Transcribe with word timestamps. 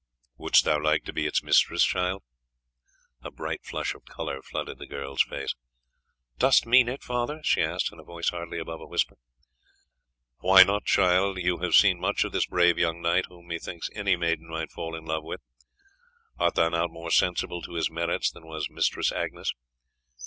"Wouldst 0.35 0.65
thou 0.65 0.81
like 0.81 1.03
to 1.03 1.13
be 1.13 1.27
its 1.27 1.43
mistress, 1.43 1.83
child?" 1.85 2.23
A 3.21 3.29
bright 3.29 3.63
flush 3.63 3.93
of 3.93 4.03
colour 4.05 4.41
flooded 4.41 4.79
the 4.79 4.87
girl's 4.87 5.21
face. 5.21 5.53
"Dost 6.39 6.65
mean 6.65 6.89
it, 6.89 7.03
father?" 7.03 7.39
she 7.43 7.61
asked 7.61 7.91
in 7.93 7.99
a 7.99 8.03
voice 8.03 8.29
hardly 8.29 8.57
above 8.57 8.81
a 8.81 8.87
whisper. 8.87 9.17
"Why 10.39 10.63
not, 10.63 10.85
child? 10.85 11.37
You 11.37 11.59
have 11.59 11.75
seen 11.75 11.99
much 11.99 12.23
of 12.23 12.31
this 12.31 12.47
brave 12.47 12.79
young 12.79 12.99
knight, 12.99 13.27
whom, 13.27 13.45
methinks, 13.45 13.91
any 13.93 14.15
maiden 14.15 14.49
might 14.49 14.71
fall 14.71 14.95
in 14.95 15.05
love 15.05 15.23
with. 15.23 15.41
Art 16.39 16.55
thou 16.55 16.69
not 16.69 16.89
more 16.89 17.11
sensible 17.11 17.61
to 17.61 17.73
his 17.75 17.91
merits 17.91 18.31
than 18.31 18.47
was 18.47 18.71
Mistress 18.71 19.11
Agnes?" 19.11 19.53